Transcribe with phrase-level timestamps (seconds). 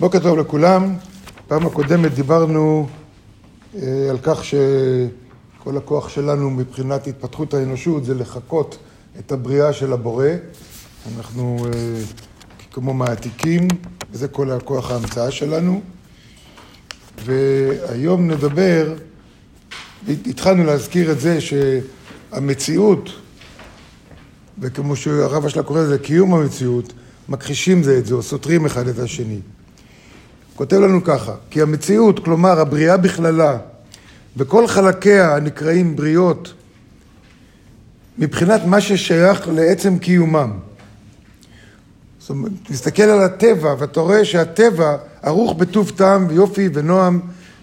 [0.00, 0.94] בוקר טוב לכולם.
[1.48, 2.88] פעם הקודמת דיברנו
[3.74, 8.78] אה, על כך שכל הכוח שלנו מבחינת התפתחות האנושות זה לחקות
[9.18, 10.26] את הבריאה של הבורא.
[11.16, 12.02] אנחנו אה,
[12.72, 13.68] כמו מעתיקים,
[14.12, 15.80] וזה כל הכוח ההמצאה שלנו.
[17.24, 18.94] והיום נדבר,
[20.08, 23.10] התחלנו להזכיר את זה שהמציאות,
[24.58, 26.92] וכמו שהרב אשלה קורא לזה, קיום המציאות,
[27.28, 29.40] מכחישים זה את זה או סותרים אחד את השני.
[30.56, 33.56] כותב לנו ככה, כי המציאות, כלומר הבריאה בכללה,
[34.36, 36.52] וכל חלקיה הנקראים בריות,
[38.18, 40.52] מבחינת מה ששייך לעצם קיומם.
[42.18, 47.20] זאת אומרת, תסתכל על הטבע ואתה רואה שהטבע ערוך בטוב טעם ויופי ונועם,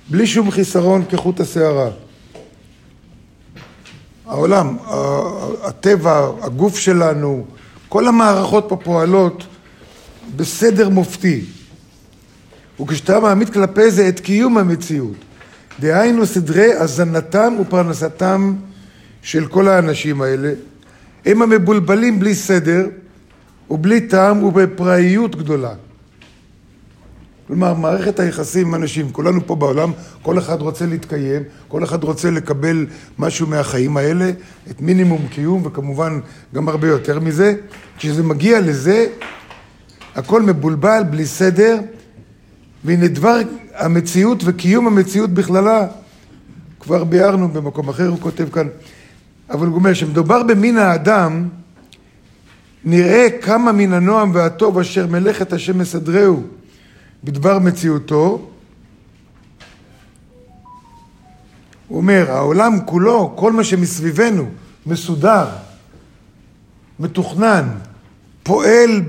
[0.10, 1.90] בלי שום חיסרון כחוט השערה.
[4.26, 4.78] העולם,
[5.64, 7.46] הטבע, הגוף שלנו,
[7.90, 9.44] כל המערכות פה פועלות
[10.36, 11.46] בסדר מופתי.
[12.82, 15.16] וכשאתה מעמיד כלפי זה את קיום המציאות,
[15.80, 18.54] דהיינו סדרי הזנתם ופרנסתם
[19.22, 20.54] של כל האנשים האלה,
[21.26, 22.88] הם המבולבלים בלי סדר
[23.70, 25.74] ובלי טעם ובפראיות גדולה.
[27.48, 32.32] כלומר, מערכת היחסים עם אנשים, כולנו פה בעולם, כל אחד רוצה להתקיים, כל אחד רוצה
[32.32, 32.86] לקבל
[33.20, 34.32] משהו מהחיים האלה,
[34.72, 36.20] את מינימום קיום, וכמובן
[36.56, 37.56] גם הרבה יותר מזה.
[37.98, 39.06] כשזה מגיע לזה,
[40.16, 41.78] הכל מבולבל, בלי סדר,
[42.86, 43.38] והנה דבר
[43.76, 45.88] המציאות וקיום המציאות בכללה,
[46.80, 48.68] כבר ביארנו במקום אחר, הוא כותב כאן,
[49.50, 51.50] אבל הוא אומר שמדובר במין האדם,
[52.86, 56.44] נראה כמה מן הנועם והטוב אשר מלאכת השם מסדרהו
[57.24, 58.50] בדבר מציאותו.
[61.88, 64.46] הוא אומר, העולם כולו, כל מה שמסביבנו,
[64.86, 65.48] מסודר,
[67.00, 67.70] מתוכנן,
[68.44, 69.02] פועל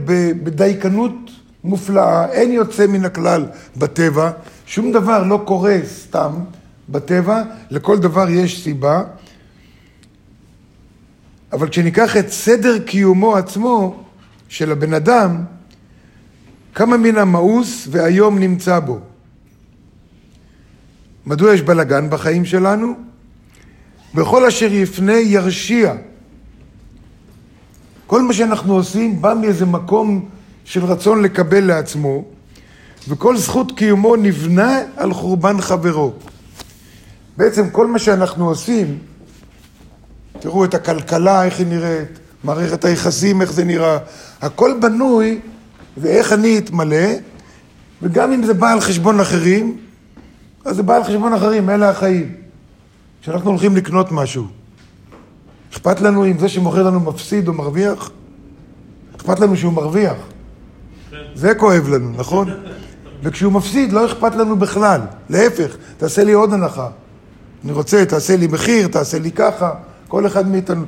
[0.43, 1.31] בדייקנות
[1.65, 4.31] מופלאה, אין יוצא מן הכלל בטבע,
[4.67, 6.33] שום דבר לא קורה סתם
[6.89, 9.03] בטבע, לכל דבר יש סיבה.
[11.53, 14.05] אבל כשניקח את סדר קיומו עצמו
[14.49, 15.45] של הבן אדם,
[16.75, 19.01] כמה מן המאוס והיום נמצא בו.
[21.27, 22.95] מדוע יש בלגן בחיים שלנו?
[24.15, 25.95] בכל אשר יפנה ירשיע.
[28.07, 30.29] כל מה שאנחנו עושים בא מאיזה מקום
[30.65, 32.25] של רצון לקבל לעצמו,
[33.09, 36.13] וכל זכות קיומו נבנה על חורבן חברו.
[37.37, 38.99] בעצם כל מה שאנחנו עושים,
[40.41, 43.99] תראו את הכלכלה, איך היא נראית, מערכת היחסים, איך זה נראה,
[44.43, 45.41] הכל בנוי
[45.97, 47.07] ואיך אני אתמלא,
[48.03, 49.77] וגם אם זה בא על חשבון אחרים,
[50.65, 52.35] אז זה בא על חשבון אחרים, אלה החיים.
[53.23, 54.47] כשאנחנו הולכים לקנות משהו,
[55.73, 58.11] אכפת לנו אם זה שמוכר לנו מפסיד או מרוויח?
[59.17, 60.17] אכפת לנו שהוא מרוויח.
[61.35, 62.51] זה כואב לנו, נכון?
[63.23, 65.01] וכשהוא מפסיד, לא אכפת לנו בכלל.
[65.31, 66.89] להפך, תעשה לי עוד הנחה.
[67.65, 69.75] אני רוצה, תעשה לי מחיר, תעשה לי ככה,
[70.09, 70.85] כל אחד מאיתנו.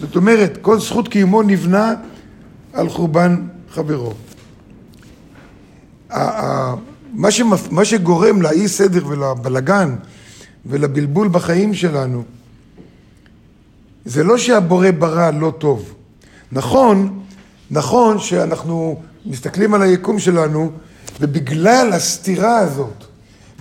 [0.00, 1.94] זאת אומרת, כל זכות קיומו נבנה
[2.72, 4.12] על חורבן חברו.
[7.12, 7.72] מה, שמפ...
[7.72, 9.96] מה שגורם לאי סדר ולבלגן
[10.66, 12.22] ולבלבול בחיים שלנו,
[14.04, 15.94] זה לא שהבורא ברא לא טוב.
[16.52, 17.20] נכון,
[17.70, 20.72] נכון שאנחנו מסתכלים על היקום שלנו,
[21.20, 23.04] ובגלל הסתירה הזאת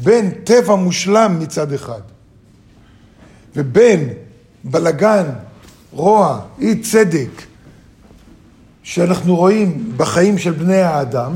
[0.04, 2.02] בין טבע מושלם מצד אחד,
[3.56, 4.10] ובין
[4.64, 5.26] בלגן,
[5.92, 7.42] רוע, אי צדק,
[8.84, 11.32] שאנחנו רואים בחיים של בני האדם,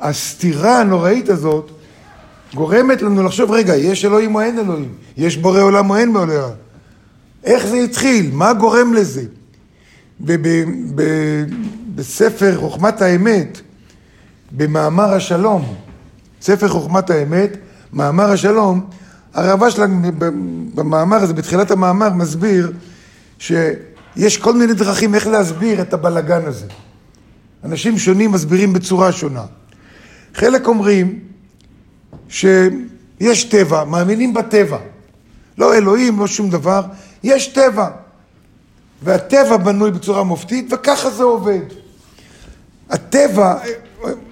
[0.00, 1.70] הסתירה הנוראית הזאת
[2.54, 4.94] גורמת לנו לחשוב, רגע, יש אלוהים או אין אלוהים?
[5.16, 6.50] יש בורא עולם או אין בורא עולם?
[7.44, 8.30] איך זה התחיל?
[8.32, 9.24] מה גורם לזה?
[11.98, 13.60] בספר חוכמת האמת,
[14.52, 15.74] במאמר השלום,
[16.40, 17.56] ספר חוכמת האמת,
[17.92, 18.86] מאמר השלום,
[19.34, 19.90] הרב אשלג
[20.74, 22.72] במאמר הזה, בתחילת המאמר, מסביר
[23.38, 26.66] שיש כל מיני דרכים איך להסביר את הבלגן הזה.
[27.64, 29.44] אנשים שונים מסבירים בצורה שונה.
[30.34, 31.18] חלק אומרים
[32.28, 34.78] שיש טבע, מאמינים בטבע.
[35.58, 36.82] לא אלוהים, לא שום דבר,
[37.22, 37.88] יש טבע.
[39.02, 41.87] והטבע בנוי בצורה מופתית, וככה זה עובד.
[42.90, 43.54] הטבע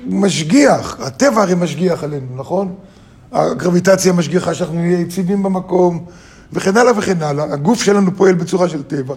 [0.07, 2.75] משגיח, הטבע הרי משגיח עלינו, נכון?
[3.33, 6.05] הגרביטציה משגיחה שאנחנו נהיה יציבים במקום,
[6.53, 7.45] וכן הלאה וכן הלאה.
[7.53, 9.15] הגוף שלנו פועל בצורה של טבע,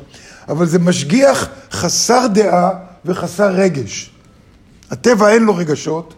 [0.49, 2.69] אבל זה משגיח חסר דעה
[3.05, 4.11] וחסר רגש.
[4.91, 6.13] הטבע אין לו רגשות,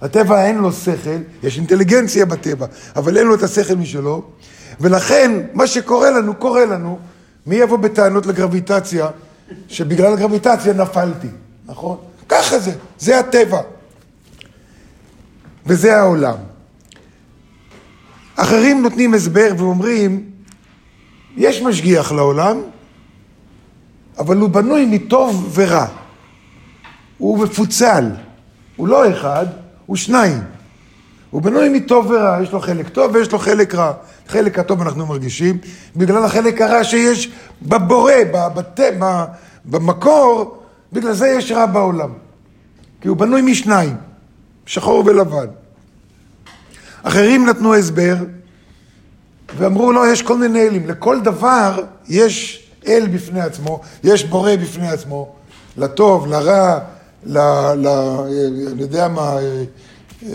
[0.00, 1.10] הטבע אין לו שכל,
[1.42, 2.66] יש אינטליגנציה בטבע,
[2.96, 4.22] אבל אין לו את השכל משלו,
[4.80, 6.98] ולכן מה שקורה לנו, קורה לנו.
[7.46, 9.08] מי יבוא בטענות לגרביטציה,
[9.68, 11.28] שבגלל הגרביטציה נפלתי,
[11.66, 11.96] נכון?
[12.28, 13.60] ככה זה, זה הטבע.
[15.66, 16.36] וזה העולם.
[18.36, 20.30] אחרים נותנים הסבר ואומרים,
[21.36, 22.60] יש משגיח לעולם,
[24.18, 25.86] אבל הוא בנוי מטוב ורע.
[27.18, 28.04] הוא מפוצל,
[28.76, 29.46] הוא לא אחד,
[29.86, 30.38] הוא שניים.
[31.30, 33.92] הוא בנוי מטוב ורע, יש לו חלק טוב ויש לו חלק רע.
[34.28, 35.58] חלק הטוב אנחנו מרגישים,
[35.96, 37.30] בגלל החלק הרע שיש
[37.62, 38.80] בבורא, בבת...
[39.64, 40.61] במקור,
[40.92, 42.10] בגלל זה יש רע בעולם.
[43.00, 43.96] כי הוא בנוי משניים,
[44.66, 45.46] שחור ולבן.
[47.02, 48.16] אחרים נתנו הסבר
[49.56, 50.88] ואמרו לו, יש כל מיני אלים.
[50.88, 55.32] לכל דבר יש אל בפני עצמו, יש בורא בפני עצמו,
[55.76, 56.78] לטוב, לרע,
[57.26, 57.38] ל...
[57.76, 57.86] ל
[58.72, 59.64] אני יודע מה, אה,
[60.26, 60.28] אה,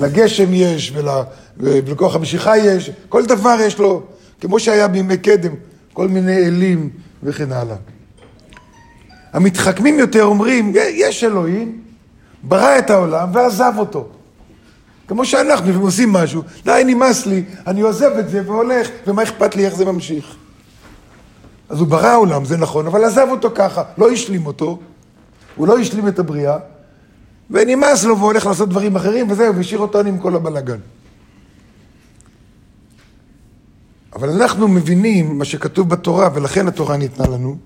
[0.00, 1.08] לגשם יש ול,
[1.56, 4.02] ולכוח המשיכה יש, כל דבר יש לו,
[4.40, 5.54] כמו שהיה בימי קדם,
[5.92, 6.90] כל מיני אלים
[7.22, 7.76] וכן הלאה.
[9.32, 11.80] המתחכמים יותר אומרים, יש אלוהים,
[12.42, 14.08] ברא את העולם ועזב אותו.
[15.08, 19.56] כמו שאנחנו, לפעמים עושים משהו, די, נמאס לי, אני עוזב את זה והולך, ומה אכפת
[19.56, 20.36] לי איך זה ממשיך?
[21.68, 24.78] אז הוא ברא עולם, זה נכון, אבל עזב אותו ככה, לא השלים אותו,
[25.56, 26.58] הוא לא השלים את הבריאה,
[27.50, 30.78] ונמאס לו והולך לעשות דברים אחרים, וזהו, והשאיר אותנו עם כל הבלאגן.
[34.12, 37.56] אבל אנחנו מבינים מה שכתוב בתורה, ולכן התורה ניתנה לנו,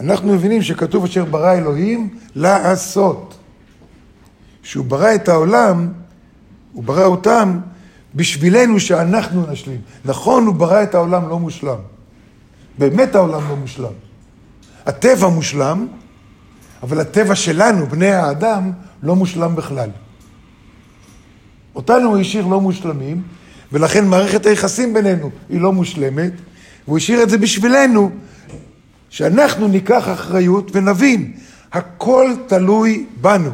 [0.00, 3.38] אנחנו מבינים שכתוב אשר ברא אלוהים לעשות.
[4.62, 5.92] שהוא ברא את העולם,
[6.72, 7.58] הוא ברא אותם
[8.14, 9.80] בשבילנו שאנחנו נשלים.
[10.04, 11.78] נכון, הוא ברא את העולם לא מושלם.
[12.78, 13.92] באמת העולם לא מושלם.
[14.86, 15.86] הטבע מושלם,
[16.82, 18.72] אבל הטבע שלנו, בני האדם,
[19.02, 19.90] לא מושלם בכלל.
[21.74, 23.22] אותנו הוא השאיר לא מושלמים,
[23.72, 26.32] ולכן מערכת היחסים בינינו היא לא מושלמת,
[26.86, 28.10] והוא השאיר את זה בשבילנו,
[29.12, 31.32] שאנחנו ניקח אחריות ונבין,
[31.72, 33.50] הכל תלוי בנו.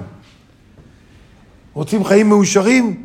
[1.72, 3.02] רוצים חיים מאושרים?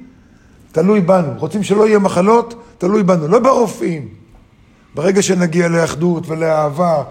[0.72, 1.28] תלוי בנו.
[1.38, 2.64] רוצים שלא יהיה מחלות?
[2.78, 3.28] תלוי בנו.
[3.28, 4.08] לא ברופאים.
[4.96, 7.04] ברגע שנגיע לאחדות ולאהבה,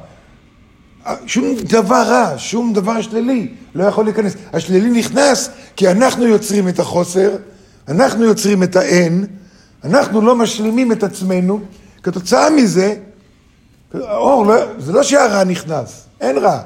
[1.27, 4.37] שום דבר רע, שום דבר שלילי לא יכול להיכנס.
[4.53, 7.37] השלילי נכנס כי אנחנו יוצרים את החוסר,
[7.89, 9.27] אנחנו יוצרים את האין,
[9.85, 11.61] אנחנו לא משלימים את עצמנו,
[12.03, 12.95] כתוצאה מזה,
[13.95, 16.61] האור, לא, זה לא שהרע נכנס, אין רע.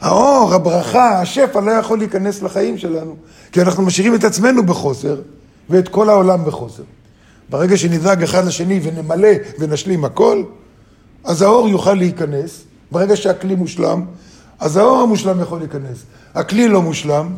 [0.00, 3.16] האור, הברכה, השפע לא יכול להיכנס לחיים שלנו,
[3.52, 5.16] כי אנחנו משאירים את עצמנו בחוסר,
[5.70, 6.82] ואת כל העולם בחוסר.
[7.50, 10.42] ברגע שנדאג אחד לשני ונמלא ונשלים הכל,
[11.24, 12.64] אז האור יוכל להיכנס.
[12.90, 14.04] ברגע שהכלי מושלם,
[14.58, 15.98] אז האור המושלם יכול להיכנס.
[16.34, 17.28] הכלי לא מושלם,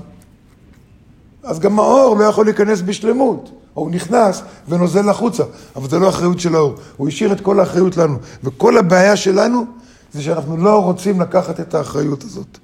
[1.42, 3.59] אז גם האור לא יכול להיכנס בשלמות.
[3.74, 5.42] הוא נכנס ונוזל החוצה,
[5.76, 6.74] אבל זה לא אחריות של האור.
[6.96, 8.18] הוא השאיר את כל האחריות לנו.
[8.44, 9.66] וכל הבעיה שלנו
[10.12, 12.58] זה שאנחנו לא רוצים לקחת את האחריות הזאת.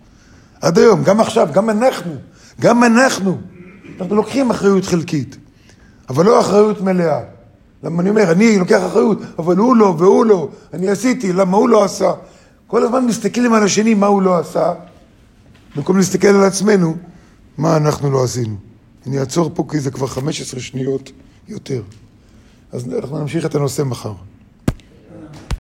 [0.61, 2.13] עד היום, גם עכשיו, גם אנחנו,
[2.61, 3.39] גם אנחנו,
[4.01, 5.37] אנחנו לוקחים אחריות חלקית,
[6.09, 7.21] אבל לא אחריות מלאה.
[7.83, 11.69] למה אני אומר, אני לוקח אחריות, אבל הוא לא והוא לא, אני עשיתי, למה הוא
[11.69, 12.13] לא עשה?
[12.67, 14.73] כל הזמן מסתכלים על השני מה הוא לא עשה,
[15.77, 16.97] במקום להסתכל על עצמנו,
[17.59, 18.57] מה אנחנו לא עשינו.
[19.07, 21.11] אני אעצור פה כי זה כבר 15 שניות
[21.49, 21.83] יותר.
[22.73, 24.13] אז אנחנו נמשיך את הנושא מחר.